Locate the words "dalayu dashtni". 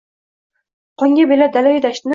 1.59-2.09